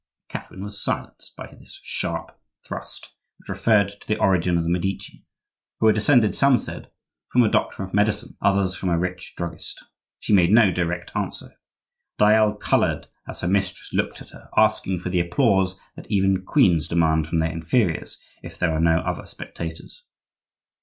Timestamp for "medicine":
7.93-8.35